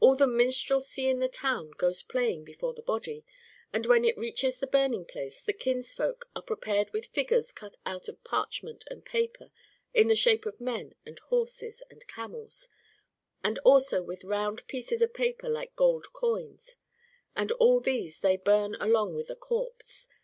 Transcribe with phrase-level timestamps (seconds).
[0.00, 3.24] All the minstrelsy in the town goes playing before the body;
[3.72, 8.08] and when it reaches the burning place the kinsfolk are prepared with figures cut out
[8.08, 9.52] of parch ment and paper
[9.94, 12.68] in the shape of men and horses and camels,
[13.44, 16.78] and also with round pieces of paper like gold coins,
[17.36, 20.08] and all these they burn along w^th the corpse.